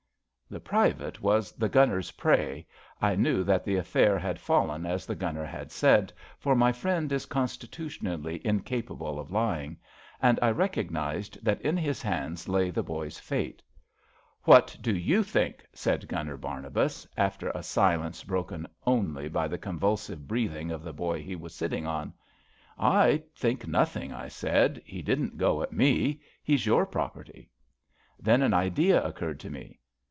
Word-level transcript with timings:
The 0.49 0.59
Private 0.59 1.21
was 1.21 1.53
the 1.53 1.69
Gunner's 1.69 2.11
prey— 2.11 2.67
^I 3.01 3.17
knew 3.17 3.41
that 3.45 3.63
the 3.63 3.77
affair 3.77 4.19
had 4.19 4.37
fallen 4.37 4.85
as 4.85 5.05
the 5.05 5.15
Gunner 5.15 5.45
had 5.45 5.71
said, 5.71 6.11
for 6.39 6.55
my 6.57 6.73
friend 6.73 7.09
is 7.13 7.25
constitutionally 7.25 8.45
incapable 8.45 9.17
of 9.17 9.31
lying— 9.31 9.77
and 10.21 10.37
I 10.41 10.51
recognised 10.51 11.41
that 11.45 11.61
in 11.61 11.77
his 11.77 12.01
hands 12.01 12.49
lay 12.49 12.69
the 12.69 12.83
boy's 12.83 13.17
fate." 13.17 13.61
What 14.43 14.75
do 14.81 14.93
you 14.93 15.23
think?" 15.23 15.65
said 15.73 16.09
Gunner 16.09 16.35
Barnabas, 16.35 17.03
THE 17.15 17.21
LIKES 17.23 17.37
O^ 17.37 17.47
US 17.47 17.47
105 17.47 17.47
after 17.47 17.49
a 17.51 17.63
silence 17.63 18.23
broken 18.25 18.67
only 18.85 19.29
by 19.29 19.47
the 19.47 19.57
convulsive 19.57 20.27
breathing 20.27 20.69
of 20.69 20.83
the 20.83 20.91
boy 20.91 21.23
he 21.23 21.37
was 21.37 21.55
sitting 21.55 21.85
on. 21.87 22.11
I 22.77 23.23
think 23.37 23.63
nothing/' 23.65 24.13
I 24.13 24.27
said. 24.27 24.81
He 24.85 25.01
didn't 25.01 25.37
go 25.37 25.61
at 25.63 25.71
me. 25.71 26.19
He's 26.43 26.65
your 26.65 26.85
property." 26.85 27.49
Then 28.19 28.41
an 28.41 28.53
idea 28.53 29.01
occurred 29.01 29.39
to 29.39 29.49
me. 29.49 29.77